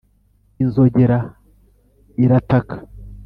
inzogera 0.63 1.17
irataka, 2.23 2.75